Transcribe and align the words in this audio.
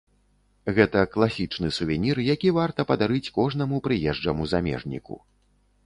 Гэта 0.79 1.03
класічны 1.15 1.69
сувенір, 1.77 2.23
які 2.35 2.55
варта 2.59 2.81
падарыць 2.93 3.33
кожнаму 3.39 3.75
прыезджаму 3.89 4.53
замежніку. 4.57 5.25